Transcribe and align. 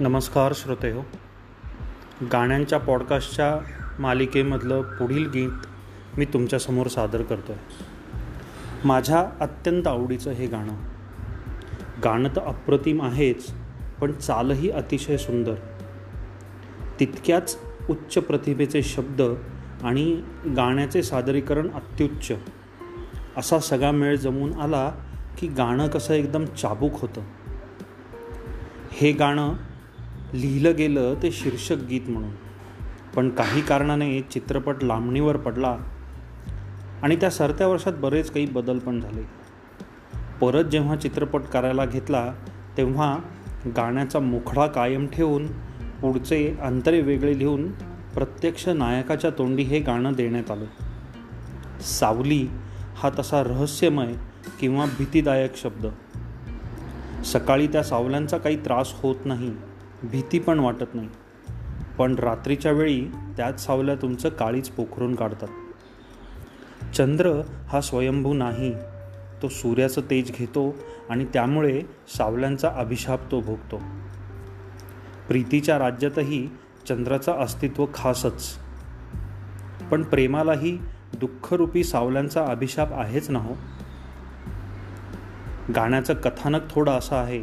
नमस्कार 0.00 0.52
श्रोते 0.54 0.90
हो. 0.90 1.02
गाण्यांच्या 2.32 2.78
पॉडकास्टच्या 2.78 3.58
मालिकेमधलं 3.98 4.82
पुढील 4.82 5.30
गीत 5.30 5.50
मी 6.18 6.24
तुमच्यासमोर 6.24 6.86
सादर 6.86 7.22
करतो 7.22 7.52
आहे 7.52 7.84
माझ्या 8.84 9.30
अत्यंत 9.40 9.86
आवडीचं 9.86 10.30
हे 10.30 10.46
गाणं. 10.46 10.72
गाणं 12.04 12.28
तर 12.36 12.40
अप्रतिम 12.40 13.02
आहेच 13.02 13.50
पण 14.00 14.12
चालही 14.12 14.70
अतिशय 14.70 15.16
सुंदर. 15.16 15.54
तितक्याच 17.00 17.58
उच्च 17.90 18.14
प्रतिभेचे 18.14 18.82
शब्द 18.82 19.22
आणि 19.82 20.22
गाण्याचे 20.56 21.02
सादरीकरण 21.02 21.70
अत्युच्च. 21.70 22.32
असा 23.36 23.58
सगळा 23.58 23.90
मेळ 23.90 24.16
जमून 24.16 24.52
आला 24.52 24.92
की 25.38 25.46
गाणं 25.46 25.88
कसं 25.88 26.14
एकदम 26.14 26.44
चाबूक 26.44 26.92
होतं. 26.94 27.20
हे 28.92 29.12
गाणं 29.12 29.52
लिहिलं 30.34 30.76
गेलं 30.76 31.14
ते 31.22 31.30
शीर्षक 31.30 31.76
गीत 31.90 32.00
म्हणून. 32.08 32.30
पण 33.16 33.30
काही 33.30 33.60
कारणाने 33.60 34.20
चित्रपट 34.20 34.84
लांबणीवर 34.84 35.36
पडला 35.36 35.76
आणि 37.02 37.16
त्या 37.16 37.30
सरत्या 37.30 37.66
वर्षात 37.66 37.92
बरेच 37.92 38.30
काही 38.30 38.46
बदल 38.46 38.78
पण 38.78 39.00
झाले. 39.00 39.22
परत 40.40 40.64
जेव्हा 40.64 40.96
चित्रपट 40.96 41.40
करायला 41.40 41.86
घेतला 41.86 42.32
तेव्हा 42.76 43.18
गाण्याचा 43.66 44.18
मुखडा 44.18 44.66
कायम 44.66 45.06
ठेवून 45.06 45.46
पुढचे 46.00 46.54
अंतरे 46.62 47.00
वेगळे 47.00 47.38
लिहून 47.38 47.72
प्रत्यक्ष 48.14 48.68
नायकाच्या 48.68 49.30
तोंडी 49.30 49.62
हे 49.62 49.80
गाणं 49.80 50.12
देण्यात 50.12 50.50
आलं. 50.50 50.64
सावली 51.80 52.48
हा 52.96 53.10
तसा 53.18 53.42
रहस्यमय 53.42 54.14
किंवा 54.60 54.84
भीतीदायक 54.84 55.56
शब्द. 55.56 55.86
सकाळी 57.24 57.66
त्या 57.66 57.82
सावल्यांचा 57.82 58.38
काही 58.38 58.56
त्रास 58.56 58.92
होत 58.94 59.16
नाही. 59.24 59.52
भीती 60.02 60.38
पण 60.38 60.58
वाटत 60.58 60.94
नाही. 60.94 61.08
पण 61.98 62.14
रात्रीच्या 62.14 62.72
वेळी 62.72 63.06
त्याच 63.36 63.66
सावल्या 63.66 63.94
तुमचं 63.94 64.28
काळीच 64.28 64.68
पोखरून 64.68 65.14
काढतात. 65.14 65.48
चंद्र 66.94 67.40
हा 67.68 67.80
स्वयंभू 67.80 68.34
नाही. 68.34 68.74
तो 69.42 69.48
सूर्याचं 69.48 70.00
तेज 70.00 70.32
घेतो 70.32 70.74
आणि 71.10 71.24
त्यामुळे 71.24 71.82
सावल्यांचा 72.16 72.70
अभिशाप 72.76 73.30
तो 73.30 73.40
भोगतो. 73.40 73.82
प्रीतीच्या 75.28 75.78
राज्यातही 75.78 76.48
चंद्राचं 76.88 77.32
अस्तित्व 77.32 77.86
खासच. 77.94 78.58
पण 79.90 80.02
प्रेमालाही 80.02 80.78
दुःखरूपी 81.20 81.84
सावल्यांचा 81.84 82.46
अभिशाप 82.46 82.92
आहेच 82.92 83.30
ना 83.30 83.38
हो? 83.38 83.54
गाण्याचं 85.76 86.14
कथानक 86.14 86.70
थोडं 86.70 86.92
असं 86.92 87.16
आहे 87.16 87.42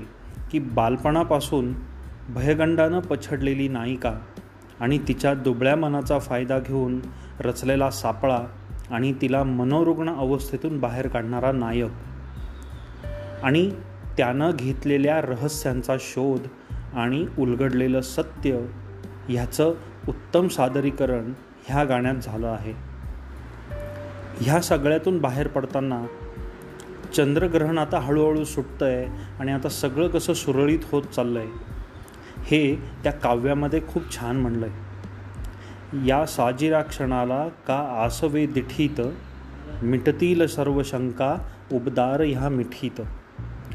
की 0.52 0.60
बालपणापासून 0.60 1.93
भयगंडानं 2.30 3.00
पछडलेली 3.00 3.68
नायिका 3.68 4.14
आणि 4.80 4.98
तिच्या 4.98 5.34
दुबळ्या 5.34 5.76
मनाचा 5.76 6.20
फायदा 6.20 6.60
घेऊन 6.60 7.00
रचलेला 7.40 7.92
सापळा 7.92 8.40
आणि 8.92 9.14
तिला 9.22 9.44
मनोरुग्ण 9.44 10.16
अवस्थेतून 10.16 10.80
बाहेर 10.80 11.08
काढणारा 11.08 11.52
नायक. 11.52 11.92
आणि 13.44 13.72
त्यानं 14.18 14.52
घेतलेल्या 14.56 15.22
रहस्यांचा 15.22 15.96
शोध 16.00 16.40
आणि 16.94 17.26
उलगडलेलं 17.40 18.02
सत्य 18.02 18.66
ह्याचं 19.28 19.74
उत्तम 20.08 20.48
सादरीकरण 20.48 21.34
ह्या 21.66 21.84
गाण्यात 21.84 22.16
झालं 22.16 22.48
आहे. 22.48 22.74
ह्या 24.38 24.62
सगळ्यातून 24.62 25.18
बाहेर 25.18 25.48
पडताना 25.48 26.06
चंद्रग्रहण 27.16 27.78
आता 27.78 28.00
हळूहळू 28.00 28.44
सुटतं 28.44 28.86
आहे 28.86 29.06
आणि 29.40 29.52
आता 29.52 29.70
सगळं 29.70 30.08
कसं 30.08 30.34
सुरळीत 30.34 30.80
होत 30.92 31.04
चाललं 31.04 31.40
आहे 31.40 31.73
हे 32.44 32.76
त्या 33.04 33.12
काव्यामध्ये 33.12 33.82
खूप 33.88 34.12
छान 34.16 34.36
म्हणलं 34.36 34.66
आहे 34.66 36.08
या 36.08 36.26
साजिरा 36.26 36.82
क्षणाला 36.82 37.48
का 37.68 38.04
आसवे 38.06 38.46
दिठीत 38.46 39.02
मिटतील 39.84 40.46
सर्व 40.48 40.84
शंका 40.84 41.36
उबदार 41.74 42.22
ह्या 42.22 42.50
मिठीत. 42.50 43.02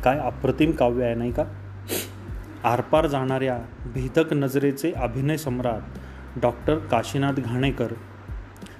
काय 0.05 0.19
अप्रतिम 0.19 0.71
काव्य 0.71 1.05
आहे 1.05 1.15
नाही 1.15 1.33
का? 1.33 1.45
आरपार 2.65 3.07
जाणाऱ्या 3.07 3.59
भेदक 3.87 4.33
नजरेचे 4.33 4.93
अभिनय 4.93 5.37
सम्राट 5.37 5.99
डॉक्टर 6.41 6.79
काशीनाथ 6.79 7.33
घाणेकर 7.33 7.93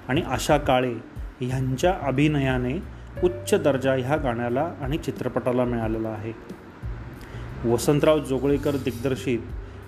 आणि 0.07 0.21
आशा 0.21 0.57
काळे 0.57 0.93
ह्यांच्या 1.39 1.93
अभिनयाने 2.01 2.73
उच्च 3.23 3.53
दर्जा 3.53 3.93
ह्या 3.93 4.15
गाण्याला 4.15 4.71
आणि 4.81 4.97
चित्रपटाला 4.97 5.63
मिळालेला 5.63 6.09
आहे. 6.09 6.33
वसंतराव 7.69 8.19
जोगळेकर 8.19 8.75
दिग्दर्शित 8.75 9.39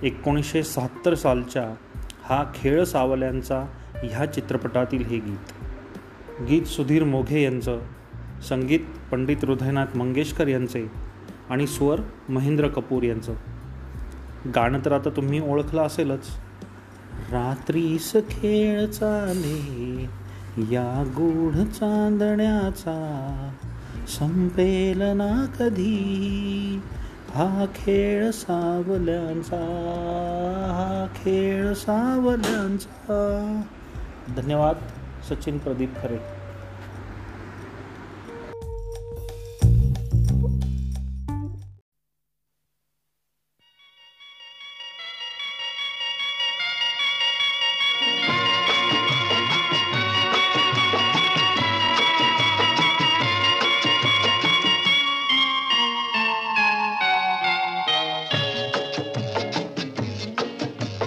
एकोणीसशे 0.04 0.64
शहात्तर 0.64 1.16
सालच्या 1.16 1.76
हा 2.24 2.44
खेळ 2.56 2.84
सावल्यांचा 2.84 3.66
ह्या 4.04 4.26
चित्रपटातील 4.26 5.06
हे 5.06 5.20
गीत. 5.20 5.54
गीत 6.48 6.64
सुधीर 6.64 7.04
मोघे 7.04 7.44
यांचं 7.44 7.80
संगीत 8.50 8.80
पंडित 9.12 9.38
हृदयनाथ 9.44 9.98
मंगेशकर 9.98 10.48
यांचे 10.48 10.92
आणि 11.50 11.68
स्वर 11.68 12.02
महेंद्र 12.30 12.68
कपूर 12.68 13.04
यांचं. 13.04 13.34
गाणं 14.56 14.80
तर 14.86 14.92
आता 14.92 15.10
तुम्ही 15.10 15.40
ओळखलं 15.40 15.82
असेलच. 15.82 16.28
रात्रीस 17.32 18.14
खेळ 18.30 18.86
चाले 18.86 20.02
या 20.58 21.04
गूढ 21.08 21.54
चांदण्याचा 21.54 22.98
संपेल 24.08 25.02
ना 25.02 25.46
कधी. 25.60 26.82
हा 27.36 27.66
खेळ 27.76 28.30
सावल्यांचा 28.32 29.58
हा 30.78 31.06
खेळ 31.16 31.74
सावल्यांचा. 31.74 33.20
धन्यवाद 34.36 34.78
सचिन 35.30 35.58
प्रदीप 35.58 35.96
खरे. 36.02 36.20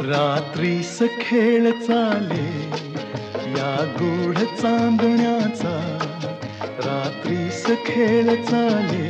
रात्रीस 0.07 0.99
खेळ 1.21 1.71
चाले 1.71 2.47
या 3.59 3.95
गूढ 4.01 4.35
चांदण्याचा. 4.35 5.99
रात्रीस 6.79 7.67
खेळ 7.87 8.43
चाले 8.45 9.09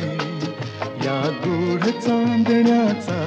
या 1.07 1.31
गूढ 1.47 1.81
चांदण्याचा. 1.81 3.19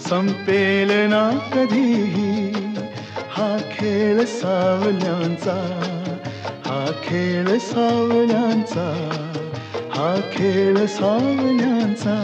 संपेल 0.00 0.90
ना 0.90 1.30
कधीही 1.54 2.52
हा 3.30 3.58
खेळ 3.72 4.24
सावल्यांचा. 4.24 5.56
हा 6.66 6.90
खेळ 7.04 7.58
सावल्यांचा 7.58 8.88
हा 9.92 10.20
खेळ 10.32 10.86
सावल्यांचा. 10.86 12.16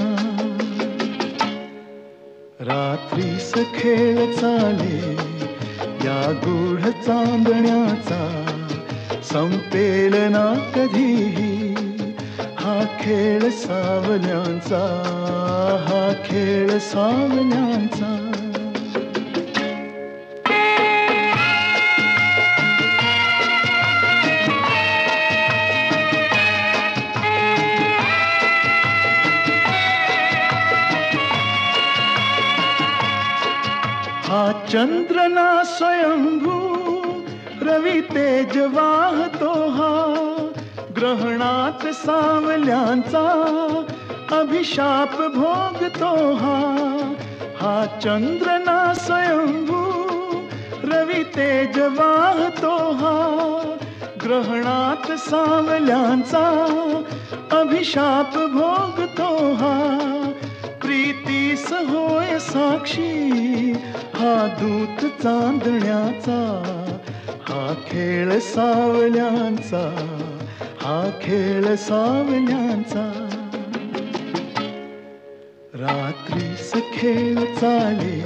रात्रीस 2.67 3.53
खेळ 3.75 4.17
चाले 4.33 5.15
या 6.05 6.33
गूढ 6.45 6.81
चांदण्याचा 7.07 8.21
संपेल 9.23 10.15
ना 10.33 10.47
कधीही. 10.75 11.75
हा 12.59 12.85
खेळ 13.01 13.49
सावल्यांचा 13.51 14.83
हा 15.89 16.13
खेळ 16.25 16.79
सावल्यांचा 16.79 18.11
चंद्रना 34.71 35.49
स्वयंभू 35.63 36.55
रवी 37.67 38.01
तेज 38.09 38.57
वाहतो 38.75 39.51
हा 39.75 39.91
ग्रहणात 40.97 41.87
सावल्यांचा 41.97 43.23
अभिशाप 44.37 45.15
भोगतो 45.35 46.11
हा 46.41 46.57
हा 47.61 47.75
चंद्रना 48.03 48.79
स्वयंभू 49.05 49.81
रवी 50.93 51.23
तेज 51.37 51.79
वाहतो 51.99 52.77
हा 53.03 53.15
ग्रहणात 54.25 55.11
सावल्यांचा 55.29 56.45
अभिशाप 57.61 58.37
भोगतो 58.55 59.31
हा 59.63 59.75
प्रीतीस 61.57 61.73
होय 61.89 62.39
साक्षी 62.39 63.73
हा 64.15 64.33
दूत 64.61 65.05
चांदण्याचा 65.23 66.39
हा 67.49 67.75
खेळ 67.87 68.39
सावल्यांचा 68.39 69.83
हा 70.83 70.99
खेळ 71.23 71.75
सावल्यांचा. 71.77 73.05
रात्रीस 75.75 76.73
खेळ 76.93 77.45
चाले 77.55 78.19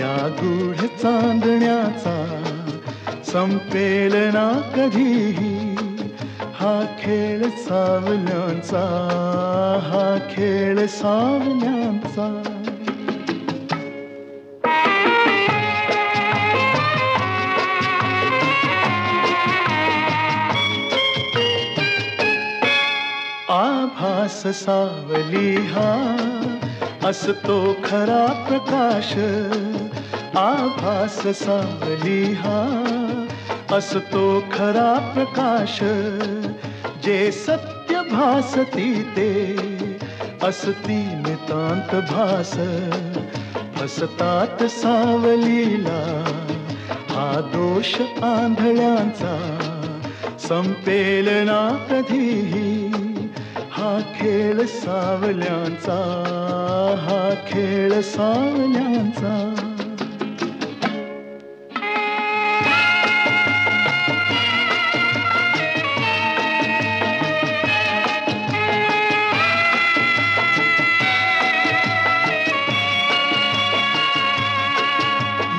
या 0.00 0.28
गूढ 0.40 0.84
चांदण्याचा 1.02 2.16
संपेल 3.24 4.14
ना 4.34 4.50
कधीही. 4.76 5.67
हा 6.58 6.72
खेळ 6.98 7.42
सावल्यांचा 7.58 8.82
हा 9.82 10.04
खेळ 10.30 10.86
सावल्यांचा 10.86 12.26
आभास 23.50 24.42
सावली 24.54 25.54
हा 25.66 25.90
असतो 27.08 27.58
खरा 27.84 28.26
प्रकाश. 28.48 29.12
आभास 30.38 31.20
सावली 31.36 32.22
हा 32.32 32.58
असतो 33.72 34.40
खरा 34.52 34.92
प्रकाश 35.14 35.78
जे 37.04 37.30
सत्य 37.32 38.00
भासती 38.10 39.02
ते. 39.16 39.30
असती 40.42 40.96
नितांत 40.96 41.94
भास 42.10 42.52
फसतात 43.76 44.62
सावलीला. 44.62 46.00
हा 47.10 47.40
दोष 47.40 47.94
आंधळ्यांचा 48.22 49.36
संपेल 50.38 51.28
ना 51.28 51.86
कधीही. 51.90 52.90
हा 53.70 53.98
खेळ 54.14 54.64
सावल्यांचा 54.66 55.98
हा 57.00 57.34
खेळ 57.46 58.00
सावल्यांचा. 58.00 59.34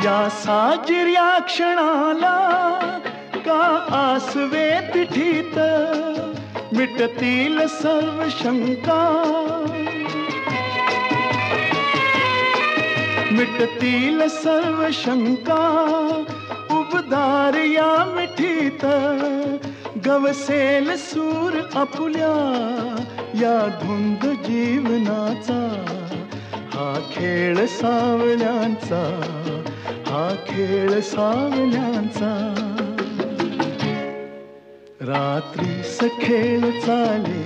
या 0.03 0.29
साजिर्या 0.29 1.39
क्षणाला 1.39 2.99
का 3.35 3.85
आसवे 3.91 4.79
तिठीत? 4.93 5.59
मिटतील 6.75 7.67
सर्व 7.67 8.23
शंका. 8.29 9.23
मिटतील 13.31 14.27
सर्व 14.27 14.87
शंका. 14.91 15.83
उबदार 16.71 17.53
या 17.53 18.05
मिठीत. 18.15 18.85
गवसेल 20.07 20.95
सूर 20.97 21.79
आपुल्या 21.79 22.35
या 23.35 23.67
धुंद 23.67 24.31
जीवनाचा. 24.31 25.83
हा 26.53 26.99
खेळ 27.11 27.65
सावल्यांचा. 27.65 29.21
हा 30.09 30.29
खेळ 30.47 30.99
सावल्यांचा. 31.01 32.29
रात्री 35.01 35.83
सखेळ 35.83 36.61
चाले 36.79 37.43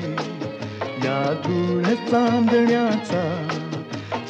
या 1.06 1.34
धूळ 1.46 1.84
चांदण्याचा. 1.84 3.24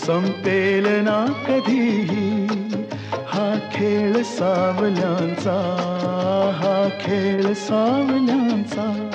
संपेल 0.05 0.85
ना 0.85 1.25
कधीही 1.47 2.47
हा 3.27 3.55
खेळ 3.71 4.21
सावल्यांचा 4.23 5.59
हा 6.55 6.89
खेळ 7.01 7.53
सावल्यांचा. 7.53 9.09